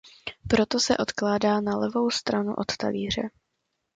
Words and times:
Proto 0.47 0.79
se 0.79 0.97
odkládá 0.97 1.61
na 1.61 1.77
levou 1.77 2.09
stranu 2.09 2.55
od 2.55 2.77
talíře. 2.77 3.21